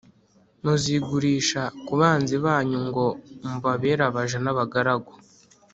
Muzigurisha 0.63 1.61
ku 1.85 1.93
banzi 2.01 2.35
banyu 2.45 2.79
ngo 2.87 3.05
mubabere 3.47 4.01
abaja 4.09 4.37
n’abagaragu, 4.41 5.13